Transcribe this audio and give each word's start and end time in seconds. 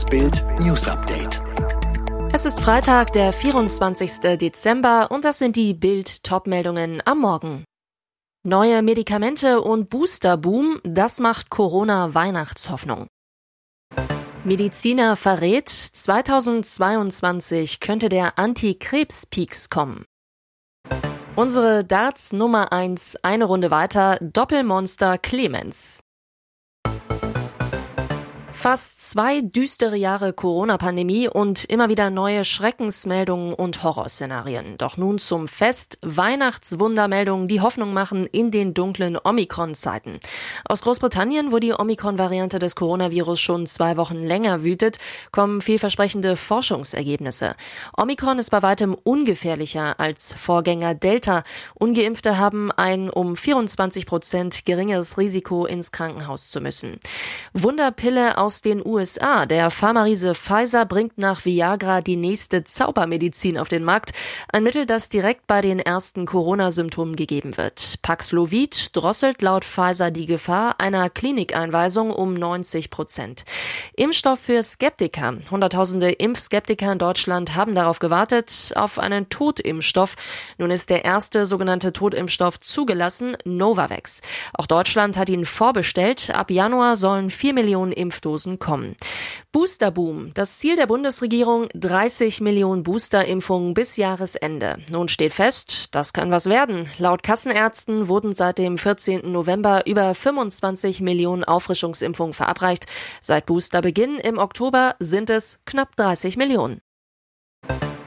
Das 0.00 0.08
Bild 0.08 0.42
News 0.60 0.88
Update. 0.88 1.42
Es 2.32 2.46
ist 2.46 2.58
Freitag, 2.58 3.12
der 3.12 3.34
24. 3.34 4.38
Dezember 4.38 5.10
und 5.10 5.26
das 5.26 5.38
sind 5.38 5.56
die 5.56 5.74
Bild 5.74 6.24
Topmeldungen 6.24 7.02
am 7.04 7.18
Morgen. 7.18 7.64
Neue 8.42 8.80
Medikamente 8.80 9.60
und 9.60 9.90
Boosterboom, 9.90 10.80
das 10.84 11.20
macht 11.20 11.50
Corona 11.50 12.14
Weihnachtshoffnung. 12.14 13.08
Mediziner 14.42 15.16
verrät, 15.16 15.68
2022 15.68 17.80
könnte 17.80 18.08
der 18.08 18.38
Anti-Krebs-Peaks 18.38 19.68
kommen. 19.68 20.06
Unsere 21.36 21.84
Darts 21.84 22.32
Nummer 22.32 22.72
1, 22.72 23.16
eine 23.22 23.44
Runde 23.44 23.70
weiter, 23.70 24.16
Doppelmonster 24.22 25.18
Clemens. 25.18 26.00
Fast 28.60 29.00
zwei 29.08 29.40
düstere 29.40 29.96
Jahre 29.96 30.34
Corona-Pandemie 30.34 31.28
und 31.28 31.64
immer 31.64 31.88
wieder 31.88 32.10
neue 32.10 32.44
Schreckensmeldungen 32.44 33.54
und 33.54 33.82
Horrorszenarien. 33.82 34.76
Doch 34.76 34.98
nun 34.98 35.18
zum 35.18 35.48
Fest 35.48 35.96
Weihnachtswundermeldungen, 36.02 37.48
die 37.48 37.62
Hoffnung 37.62 37.94
machen 37.94 38.26
in 38.26 38.50
den 38.50 38.74
dunklen 38.74 39.16
Omikron-Zeiten. 39.16 40.20
Aus 40.66 40.82
Großbritannien, 40.82 41.52
wo 41.52 41.58
die 41.58 41.72
Omikron-Variante 41.72 42.58
des 42.58 42.76
Coronavirus 42.76 43.40
schon 43.40 43.64
zwei 43.64 43.96
Wochen 43.96 44.22
länger 44.22 44.62
wütet, 44.62 44.98
kommen 45.32 45.62
vielversprechende 45.62 46.36
Forschungsergebnisse. 46.36 47.56
Omikron 47.96 48.38
ist 48.38 48.50
bei 48.50 48.60
weitem 48.60 48.92
ungefährlicher 48.92 49.98
als 49.98 50.34
Vorgänger 50.34 50.94
Delta. 50.94 51.44
Ungeimpfte 51.76 52.36
haben 52.36 52.70
ein 52.72 53.08
um 53.08 53.36
24 53.36 54.04
Prozent 54.04 54.66
geringeres 54.66 55.16
Risiko, 55.16 55.64
ins 55.64 55.92
Krankenhaus 55.92 56.50
zu 56.50 56.60
müssen. 56.60 57.00
Wunderpille 57.54 58.36
aus 58.36 58.49
aus 58.50 58.62
den 58.62 58.84
USA. 58.84 59.46
Der 59.46 59.70
Pharmariese 59.70 60.34
Pfizer 60.34 60.84
bringt 60.84 61.18
nach 61.18 61.44
Viagra 61.44 62.00
die 62.00 62.16
nächste 62.16 62.64
Zaubermedizin 62.64 63.56
auf 63.56 63.68
den 63.68 63.84
Markt. 63.84 64.10
Ein 64.52 64.64
Mittel, 64.64 64.86
das 64.86 65.08
direkt 65.08 65.46
bei 65.46 65.60
den 65.60 65.78
ersten 65.78 66.26
Corona-Symptomen 66.26 67.14
gegeben 67.14 67.56
wird. 67.56 68.02
Paxlovid 68.02 68.96
drosselt 68.96 69.40
laut 69.40 69.64
Pfizer 69.64 70.10
die 70.10 70.26
Gefahr 70.26 70.80
einer 70.80 71.10
Klinikeinweisung 71.10 72.10
um 72.10 72.34
90 72.34 72.90
Prozent. 72.90 73.44
Impfstoff 73.94 74.40
für 74.40 74.64
Skeptiker. 74.64 75.34
Hunderttausende 75.48 76.10
Impfskeptiker 76.10 76.90
in 76.90 76.98
Deutschland 76.98 77.54
haben 77.54 77.76
darauf 77.76 78.00
gewartet, 78.00 78.72
auf 78.74 78.98
einen 78.98 79.28
Totimpfstoff. 79.28 80.16
Nun 80.58 80.72
ist 80.72 80.90
der 80.90 81.04
erste 81.04 81.46
sogenannte 81.46 81.92
Totimpfstoff 81.92 82.58
zugelassen, 82.58 83.36
Novavax. 83.44 84.22
Auch 84.54 84.66
Deutschland 84.66 85.16
hat 85.16 85.28
ihn 85.28 85.44
vorbestellt. 85.44 86.30
Ab 86.34 86.50
Januar 86.50 86.96
sollen 86.96 87.30
vier 87.30 87.54
Millionen 87.54 87.92
Impfdosen 87.92 88.39
Impfdosen 88.40 88.58
kommen. 88.58 88.96
Boosterboom. 89.52 90.32
Das 90.34 90.58
Ziel 90.58 90.76
der 90.76 90.86
Bundesregierung 90.86 91.68
30 91.74 92.40
Millionen 92.40 92.82
Boosterimpfungen 92.82 93.74
bis 93.74 93.96
Jahresende. 93.96 94.78
Nun 94.90 95.08
steht 95.08 95.32
fest, 95.32 95.94
das 95.94 96.12
kann 96.12 96.30
was 96.30 96.46
werden. 96.46 96.88
Laut 96.98 97.22
Kassenärzten 97.22 98.08
wurden 98.08 98.34
seit 98.34 98.58
dem 98.58 98.78
14. 98.78 99.30
November 99.30 99.86
über 99.86 100.14
25 100.14 101.00
Millionen 101.00 101.44
Auffrischungsimpfungen 101.44 102.34
verabreicht. 102.34 102.86
Seit 103.20 103.46
Boosterbeginn 103.46 104.16
im 104.18 104.38
Oktober 104.38 104.94
sind 104.98 105.30
es 105.30 105.60
knapp 105.64 105.96
30 105.96 106.36
Millionen. 106.36 106.80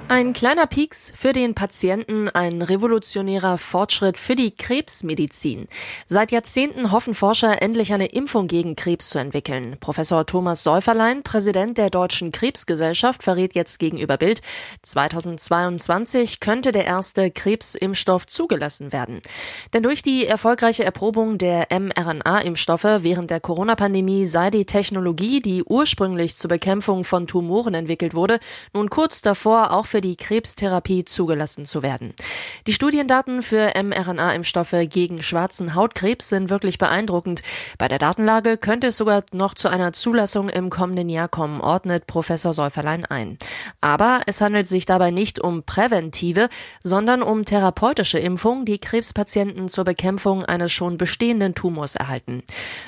Ein 0.10 0.34
kleiner 0.34 0.68
Pieks 0.68 1.14
für 1.16 1.32
den 1.32 1.56
Patienten, 1.56 2.28
ein 2.30 2.62
revolutionärer 2.62 3.58
Fortschritt 3.58 4.18
für 4.18 4.36
die 4.36 4.52
Krebsmedizin. 4.52 5.70
Seit 6.06 6.32
Jahrzehnten 6.32 6.92
hoffen 6.92 7.16
Forscher, 7.16 7.62
endlich 7.62 7.94
eine 7.94 8.08
Impfung 8.08 8.48
gegen 8.48 8.76
Krebs 8.76 9.10
zu 9.10 9.18
entwickeln. 9.18 9.78
Professor 9.80 10.26
Thomas 10.26 10.62
Säuferlein, 10.62 11.24
Präsident 11.24 11.78
der 11.78 11.90
Deutschen 11.90 12.34
Krebsgesellschaft, 12.34 13.24
verrät 13.24 13.56
jetzt 13.56 13.80
gegenüber 13.80 14.18
Bild, 14.18 14.42
2022 14.82 16.42
könnte 16.42 16.74
der 16.74 16.86
erste 16.86 17.32
Krebsimpfstoff 17.32 18.28
zugelassen 18.28 18.92
werden. 18.92 19.22
Denn 19.74 19.84
durch 19.84 20.04
die 20.04 20.28
erfolgreiche 20.28 20.84
Erprobung 20.84 21.38
der 21.38 21.68
mRNA-Impfstoffe 21.72 23.00
während 23.00 23.32
der 23.32 23.40
Corona-Pandemie 23.40 24.26
sei 24.26 24.52
die 24.52 24.66
Technologie, 24.66 25.40
die 25.40 25.64
ursprünglich 25.64 26.36
zur 26.36 26.50
Bekämpfung 26.50 27.06
von 27.06 27.26
Tumoren 27.26 27.74
entwickelt 27.74 28.14
wurde, 28.14 28.40
nun 28.74 28.90
kurz 28.90 29.22
davor 29.22 29.72
auch 29.72 29.93
für 29.94 30.02
die 30.02 30.16
Krebstherapie 30.16 31.06
zugelassen 31.06 31.68
zu 31.68 31.84
werden. 31.84 32.16
Die 32.66 32.74
Studiendaten 32.74 33.44
für 33.44 33.74
mRNA-Impfstoffe 33.76 34.74
gegen 34.90 35.22
schwarzen 35.22 35.76
Hautkrebs 35.76 36.30
sind 36.30 36.50
wirklich 36.50 36.80
beeindruckend. 36.80 37.44
Bei 37.78 37.88
der 37.88 38.00
Datenlage 38.00 38.58
könnte 38.58 38.88
es 38.88 38.98
sogar 38.98 39.24
noch 39.34 39.54
zu 39.54 39.70
einer 39.70 39.94
Zulassung 39.94 40.50
im 40.50 40.72
kommenden 40.72 41.10
Jahr 41.10 41.30
kommen, 41.30 41.62
ordnet 41.62 42.08
Professor 42.08 42.56
Säuferlein 42.56 43.06
ein. 43.06 43.38
Aber 43.82 44.22
es 44.26 44.42
handelt 44.42 44.68
sich 44.68 44.88
dabei 44.88 45.12
nicht 45.12 45.40
um 45.40 45.62
präventive, 45.62 46.50
sondern 46.82 47.22
um 47.22 47.46
therapeutische 47.46 48.18
Impfungen, 48.18 48.66
die 48.66 48.80
Krebspatienten 48.80 49.70
zur 49.70 49.84
Bekämpfung 49.84 50.44
eines 50.44 50.72
schon 50.72 50.98
bestehenden 50.98 51.54
Tumors 51.54 51.94
erhalten. 51.94 52.42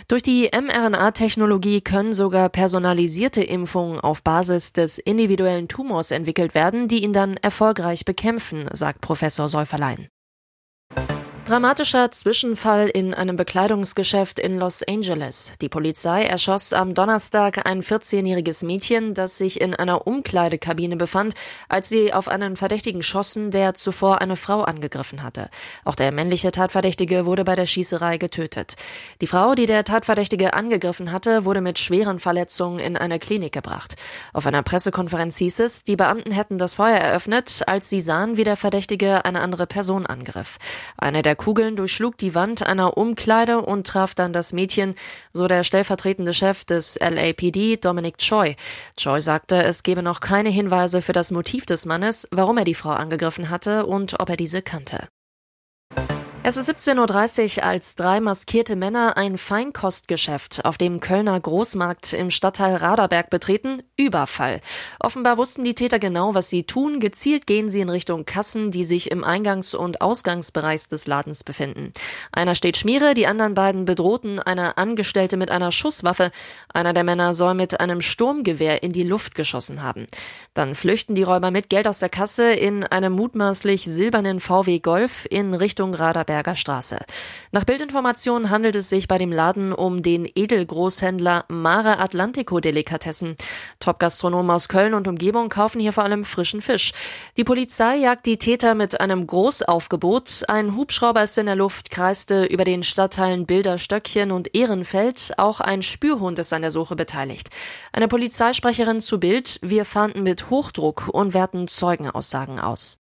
Durch 0.07 0.23
die 0.23 0.49
mRNA-Technologie 0.51 1.81
können 1.81 2.13
sogar 2.13 2.49
personalisierte 2.49 3.43
Impfungen 3.43 3.99
auf 3.99 4.23
Basis 4.23 4.73
des 4.73 4.97
individuellen 4.97 5.67
Tumors 5.67 6.09
entwickelt 6.09 6.55
werden, 6.55 6.87
die 6.95 7.03
ihn 7.03 7.11
dann 7.11 7.35
erfolgreich 7.35 8.05
bekämpfen, 8.05 8.69
sagt 8.71 9.01
Professor 9.01 9.49
Säuferlein. 9.49 10.07
Dramatischer 11.47 12.09
Zwischenfall 12.09 12.87
in 12.87 13.13
einem 13.13 13.35
Bekleidungsgeschäft 13.35 14.39
in 14.39 14.57
Los 14.57 14.81
Angeles. 14.81 15.53
Die 15.61 15.69
Polizei 15.69 16.23
erschoss 16.23 16.73
am 16.73 16.95
Donnerstag 16.95 17.67
ein 17.67 17.83
14-jähriges 17.83 18.65
Mädchen, 18.65 19.13
das 19.13 19.37
sich 19.37 19.61
in 19.61 19.75
einer 19.75 20.07
Umkleidekabine 20.07 20.97
befand, 20.97 21.35
als 21.69 21.87
sie 21.87 22.11
auf 22.13 22.29
einen 22.29 22.55
Verdächtigen 22.55 23.03
schossen, 23.03 23.51
der 23.51 23.75
zuvor 23.75 24.21
eine 24.21 24.37
Frau 24.37 24.63
angegriffen 24.63 25.21
hatte. 25.21 25.51
Auch 25.83 25.93
der 25.93 26.11
männliche 26.11 26.51
Tatverdächtige 26.51 27.27
wurde 27.27 27.43
bei 27.43 27.53
der 27.53 27.67
Schießerei 27.67 28.17
getötet. 28.17 28.73
Die 29.21 29.27
Frau, 29.27 29.53
die 29.53 29.67
der 29.67 29.83
Tatverdächtige 29.83 30.55
angegriffen 30.55 31.11
hatte, 31.11 31.45
wurde 31.45 31.61
mit 31.61 31.77
schweren 31.77 32.17
Verletzungen 32.17 32.79
in 32.79 32.97
eine 32.97 33.19
Klinik 33.19 33.53
gebracht. 33.53 33.97
Auf 34.33 34.47
einer 34.47 34.63
Pressekonferenz 34.63 35.37
hieß 35.37 35.59
es, 35.59 35.83
die 35.83 35.95
Beamten 35.95 36.31
hätten 36.31 36.57
das 36.57 36.73
Feuer 36.73 36.97
eröffnet, 36.97 37.61
als 37.67 37.87
sie 37.87 37.99
sahen, 37.99 38.35
wie 38.35 38.43
der 38.43 38.55
Verdächtige 38.55 39.25
eine 39.25 39.41
andere 39.41 39.67
Person 39.67 40.07
angriff. 40.07 40.57
Eine 40.97 41.21
der 41.21 41.34
Kugeln 41.35 41.75
durchschlug 41.75 42.17
die 42.17 42.35
Wand 42.35 42.65
einer 42.65 42.97
Umkleide 42.97 43.61
und 43.61 43.87
traf 43.87 44.15
dann 44.15 44.33
das 44.33 44.53
Mädchen, 44.53 44.95
so 45.33 45.47
der 45.47 45.63
stellvertretende 45.63 46.33
Chef 46.33 46.65
des 46.65 46.97
LAPD, 46.99 47.77
Dominic 47.77 48.17
Choi. 48.17 48.55
Choi 48.97 49.21
sagte, 49.21 49.63
es 49.63 49.83
gebe 49.83 50.03
noch 50.03 50.19
keine 50.19 50.49
Hinweise 50.49 51.01
für 51.01 51.13
das 51.13 51.31
Motiv 51.31 51.65
des 51.65 51.85
Mannes, 51.85 52.27
warum 52.31 52.57
er 52.57 52.65
die 52.65 52.75
Frau 52.75 52.91
angegriffen 52.91 53.49
hatte 53.49 53.85
und 53.85 54.19
ob 54.19 54.29
er 54.29 54.37
diese 54.37 54.61
kannte. 54.61 55.07
Es 56.47 56.57
ist 56.57 56.69
17.30 56.69 57.57
Uhr, 57.57 57.63
als 57.63 57.95
drei 57.95 58.19
maskierte 58.19 58.75
Männer 58.75 59.17
ein 59.17 59.35
Feinkostgeschäft 59.35 60.63
auf 60.63 60.77
dem 60.77 60.99
Kölner 60.99 61.39
Großmarkt 61.39 62.13
im 62.13 62.29
Stadtteil 62.29 62.75
Raderberg 62.75 63.31
betreten. 63.31 63.81
Überfall. 63.97 64.61
Offenbar 64.99 65.39
wussten 65.39 65.63
die 65.63 65.73
Täter 65.73 65.97
genau, 65.97 66.35
was 66.35 66.51
sie 66.51 66.61
tun. 66.61 66.99
Gezielt 66.99 67.47
gehen 67.47 67.67
sie 67.67 67.81
in 67.81 67.89
Richtung 67.89 68.25
Kassen, 68.25 68.69
die 68.69 68.83
sich 68.83 69.09
im 69.09 69.23
Eingangs- 69.23 69.73
und 69.73 70.01
Ausgangsbereich 70.01 70.87
des 70.87 71.07
Ladens 71.07 71.43
befinden. 71.43 71.93
Einer 72.31 72.53
steht 72.53 72.77
Schmiere, 72.77 73.15
die 73.15 73.25
anderen 73.25 73.55
beiden 73.55 73.85
bedrohten 73.85 74.37
eine 74.37 74.77
Angestellte 74.77 75.37
mit 75.37 75.49
einer 75.49 75.71
Schusswaffe. 75.71 76.29
Einer 76.71 76.93
der 76.93 77.03
Männer 77.03 77.33
soll 77.33 77.55
mit 77.55 77.79
einem 77.79 78.01
Sturmgewehr 78.01 78.83
in 78.83 78.91
die 78.91 79.01
Luft 79.01 79.33
geschossen 79.33 79.81
haben. 79.81 80.05
Dann 80.53 80.75
flüchten 80.75 81.15
die 81.15 81.23
Räuber 81.23 81.49
mit 81.49 81.71
Geld 81.71 81.87
aus 81.87 81.97
der 81.97 82.09
Kasse 82.09 82.53
in 82.53 82.83
einem 82.83 83.13
mutmaßlich 83.13 83.85
silbernen 83.85 84.39
VW 84.39 84.77
Golf 84.77 85.25
in 85.31 85.55
Richtung 85.55 85.95
Raderberg. 85.95 86.34
Schöneberger 86.35 86.55
Straße. 86.55 86.97
Nach 87.51 87.63
Bildinformationen 87.63 88.49
handelt 88.49 88.75
es 88.75 88.89
sich 88.89 89.07
bei 89.07 89.17
dem 89.17 89.31
Laden 89.31 89.71
um 89.71 90.01
den 90.01 90.29
Edelgroßhändler 90.33 91.45
Mare 91.47 91.99
Atlantico 91.99 92.59
Delikatessen. 92.59 93.35
Top-Gastronomen 93.79 94.51
aus 94.51 94.67
Köln 94.67 94.93
und 94.93 95.07
Umgebung 95.07 95.47
kaufen 95.47 95.79
hier 95.79 95.93
vor 95.93 96.03
allem 96.03 96.25
frischen 96.25 96.59
Fisch. 96.59 96.91
Die 97.37 97.45
Polizei 97.45 97.95
jagt 97.97 98.25
die 98.25 98.37
Täter 98.37 98.75
mit 98.75 98.99
einem 98.99 99.25
Großaufgebot. 99.25 100.43
Ein 100.49 100.75
Hubschrauber 100.75 101.23
ist 101.23 101.37
in 101.37 101.45
der 101.45 101.55
Luft, 101.55 101.89
kreiste 101.89 102.45
über 102.45 102.65
den 102.65 102.83
Stadtteilen 102.83 103.45
Bilderstöckchen 103.45 104.31
und 104.31 104.53
Ehrenfeld. 104.53 105.33
Auch 105.37 105.61
ein 105.61 105.81
Spürhund 105.81 106.39
ist 106.39 106.51
an 106.51 106.63
der 106.63 106.71
Suche 106.71 106.95
beteiligt. 106.95 107.49
Eine 107.93 108.09
Polizeisprecherin 108.09 108.99
zu 108.99 109.19
Bild, 109.19 109.59
wir 109.61 109.85
fahnden 109.85 110.23
mit 110.23 110.49
Hochdruck 110.49 111.07
und 111.07 111.33
werten 111.33 111.67
Zeugenaussagen 111.67 112.59
aus. 112.59 112.97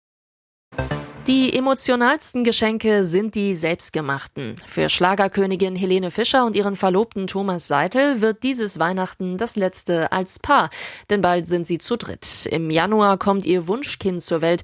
Die 1.26 1.52
emotionalsten 1.52 2.44
Geschenke 2.44 3.05
sind 3.05 3.34
die 3.34 3.52
selbstgemachten. 3.52 4.56
Für 4.67 4.88
Schlagerkönigin 4.88 5.76
Helene 5.76 6.11
Fischer 6.11 6.46
und 6.46 6.56
ihren 6.56 6.76
Verlobten 6.76 7.26
Thomas 7.26 7.69
Seitel 7.69 8.22
wird 8.22 8.43
dieses 8.43 8.78
Weihnachten 8.78 9.37
das 9.37 9.55
letzte 9.55 10.12
als 10.12 10.38
Paar, 10.38 10.70
denn 11.11 11.20
bald 11.20 11.46
sind 11.46 11.67
sie 11.67 11.76
zu 11.76 11.96
dritt. 11.96 12.46
Im 12.46 12.70
Januar 12.70 13.19
kommt 13.19 13.44
ihr 13.44 13.69
Wunschkind 13.69 14.22
zur 14.22 14.40
Welt. 14.40 14.62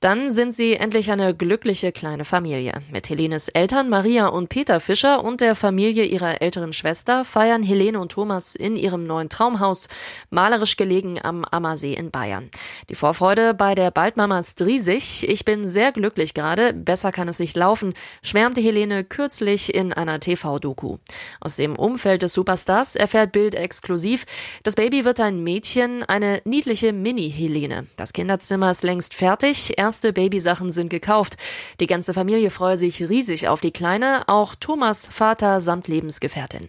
Dann 0.00 0.30
sind 0.30 0.54
sie 0.54 0.74
endlich 0.74 1.10
eine 1.10 1.34
glückliche 1.34 1.90
kleine 1.90 2.24
Familie. 2.24 2.82
Mit 2.92 3.10
Helenes 3.10 3.48
Eltern 3.48 3.88
Maria 3.88 4.28
und 4.28 4.48
Peter 4.48 4.78
Fischer 4.78 5.24
und 5.24 5.40
der 5.40 5.56
Familie 5.56 6.04
ihrer 6.04 6.40
älteren 6.40 6.72
Schwester 6.72 7.24
feiern 7.24 7.64
Helene 7.64 7.98
und 7.98 8.12
Thomas 8.12 8.54
in 8.54 8.76
ihrem 8.76 9.08
neuen 9.08 9.28
Traumhaus, 9.28 9.88
malerisch 10.30 10.76
gelegen 10.76 11.18
am 11.20 11.44
Ammersee 11.44 11.94
in 11.94 12.12
Bayern. 12.12 12.48
Die 12.88 12.94
Vorfreude 12.94 13.54
bei 13.54 13.74
der 13.74 13.90
Baldmama 13.90 14.38
ist 14.38 14.62
riesig. 14.62 15.28
Ich 15.28 15.44
bin 15.44 15.66
sehr 15.66 15.90
glücklich 15.90 16.32
gerade. 16.32 16.74
Besser 16.74 17.10
kann 17.10 17.26
es 17.26 17.40
nicht 17.40 17.56
laufen, 17.56 17.92
schwärmte 18.22 18.60
Helene 18.60 19.02
kürzlich 19.02 19.74
in 19.74 19.92
einer 19.92 20.20
TV-Doku. 20.20 20.98
Aus 21.40 21.56
dem 21.56 21.74
Umfeld 21.74 22.22
des 22.22 22.34
Superstars 22.34 22.94
erfährt 22.94 23.32
Bild 23.32 23.56
exklusiv, 23.56 24.26
das 24.62 24.76
Baby 24.76 25.04
wird 25.04 25.18
ein 25.18 25.42
Mädchen, 25.42 26.04
eine 26.04 26.40
niedliche 26.44 26.92
Mini-Helene. 26.92 27.88
Das 27.96 28.12
Kinderzimmer 28.12 28.70
ist 28.70 28.84
längst 28.84 29.14
fertig, 29.14 29.76
erste 29.88 30.12
Babysachen 30.12 30.70
sind 30.70 30.90
gekauft. 30.90 31.38
Die 31.80 31.86
ganze 31.86 32.12
Familie 32.12 32.50
freue 32.50 32.76
sich 32.76 33.08
riesig 33.08 33.48
auf 33.48 33.62
die 33.62 33.70
Kleine, 33.70 34.22
auch 34.26 34.54
Thomas 34.54 35.06
Vater 35.10 35.60
samt 35.60 35.88
Lebensgefährtin. 35.88 36.68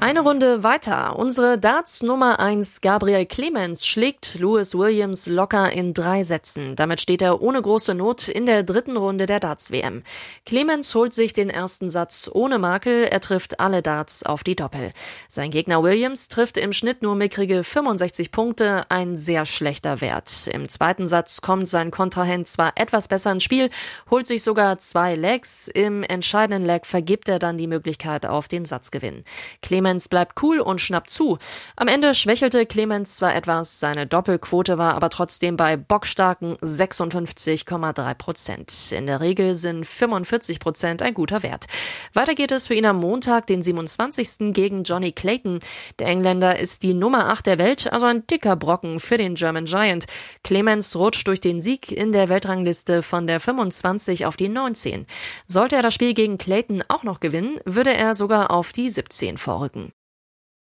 Eine 0.00 0.20
Runde 0.20 0.62
weiter. 0.62 1.18
Unsere 1.18 1.58
Darts 1.58 2.04
Nummer 2.04 2.38
1 2.38 2.82
Gabriel 2.82 3.26
Clemens 3.26 3.84
schlägt 3.84 4.36
Lewis 4.38 4.76
Williams 4.76 5.26
locker 5.26 5.72
in 5.72 5.92
drei 5.92 6.22
Sätzen. 6.22 6.76
Damit 6.76 7.00
steht 7.00 7.20
er 7.20 7.42
ohne 7.42 7.60
große 7.60 7.96
Not 7.96 8.28
in 8.28 8.46
der 8.46 8.62
dritten 8.62 8.96
Runde 8.96 9.26
der 9.26 9.40
Darts 9.40 9.72
WM. 9.72 10.04
Clemens 10.46 10.94
holt 10.94 11.14
sich 11.14 11.32
den 11.32 11.50
ersten 11.50 11.90
Satz 11.90 12.30
ohne 12.32 12.60
Makel. 12.60 13.08
Er 13.10 13.20
trifft 13.20 13.58
alle 13.58 13.82
Darts 13.82 14.22
auf 14.22 14.44
die 14.44 14.54
Doppel. 14.54 14.92
Sein 15.26 15.50
Gegner 15.50 15.82
Williams 15.82 16.28
trifft 16.28 16.58
im 16.58 16.72
Schnitt 16.72 17.02
nur 17.02 17.16
mickrige 17.16 17.64
65 17.64 18.30
Punkte. 18.30 18.86
Ein 18.90 19.16
sehr 19.16 19.46
schlechter 19.46 20.00
Wert. 20.00 20.46
Im 20.52 20.68
zweiten 20.68 21.08
Satz 21.08 21.40
kommt 21.40 21.66
sein 21.66 21.90
Kontrahent 21.90 22.46
zwar 22.46 22.72
etwas 22.76 23.08
besser 23.08 23.32
ins 23.32 23.42
Spiel, 23.42 23.68
holt 24.12 24.28
sich 24.28 24.44
sogar 24.44 24.78
zwei 24.78 25.16
Legs. 25.16 25.66
Im 25.66 26.04
entscheidenden 26.04 26.64
Leg 26.64 26.86
vergibt 26.86 27.28
er 27.28 27.40
dann 27.40 27.58
die 27.58 27.66
Möglichkeit 27.66 28.26
auf 28.26 28.46
den 28.46 28.64
Satzgewinn. 28.64 29.24
Clemens 29.60 29.87
Clemens 29.88 30.10
bleibt 30.10 30.42
cool 30.42 30.60
und 30.60 30.82
schnappt 30.82 31.08
zu. 31.08 31.38
Am 31.74 31.88
Ende 31.88 32.14
schwächelte 32.14 32.66
Clemens 32.66 33.16
zwar 33.16 33.34
etwas, 33.34 33.80
seine 33.80 34.06
Doppelquote 34.06 34.76
war 34.76 34.94
aber 34.94 35.08
trotzdem 35.08 35.56
bei 35.56 35.78
bockstarken 35.78 36.56
56,3 36.56 38.14
Prozent. 38.14 38.92
In 38.92 39.06
der 39.06 39.22
Regel 39.22 39.54
sind 39.54 39.86
45 39.86 40.60
Prozent 40.60 41.00
ein 41.00 41.14
guter 41.14 41.42
Wert. 41.42 41.68
Weiter 42.12 42.34
geht 42.34 42.52
es 42.52 42.66
für 42.66 42.74
ihn 42.74 42.84
am 42.84 43.00
Montag, 43.00 43.46
den 43.46 43.62
27. 43.62 44.52
gegen 44.52 44.82
Johnny 44.82 45.12
Clayton. 45.12 45.60
Der 45.98 46.08
Engländer 46.08 46.58
ist 46.58 46.82
die 46.82 46.92
Nummer 46.92 47.30
8 47.30 47.46
der 47.46 47.58
Welt, 47.58 47.90
also 47.90 48.04
ein 48.04 48.26
dicker 48.26 48.56
Brocken 48.56 49.00
für 49.00 49.16
den 49.16 49.36
German 49.36 49.64
Giant. 49.64 50.04
Clemens 50.44 50.96
rutscht 50.96 51.26
durch 51.28 51.40
den 51.40 51.62
Sieg 51.62 51.90
in 51.90 52.12
der 52.12 52.28
Weltrangliste 52.28 53.02
von 53.02 53.26
der 53.26 53.40
25 53.40 54.26
auf 54.26 54.36
die 54.36 54.50
19. 54.50 55.06
Sollte 55.46 55.76
er 55.76 55.82
das 55.82 55.94
Spiel 55.94 56.12
gegen 56.12 56.36
Clayton 56.36 56.82
auch 56.88 57.04
noch 57.04 57.20
gewinnen, 57.20 57.58
würde 57.64 57.94
er 57.94 58.14
sogar 58.14 58.50
auf 58.50 58.72
die 58.72 58.90
17 58.90 59.38
vorrücken. 59.38 59.77